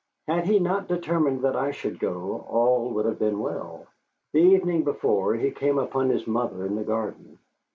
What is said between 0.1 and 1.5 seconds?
Had he not determined